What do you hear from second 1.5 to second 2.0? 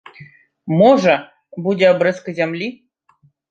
будзе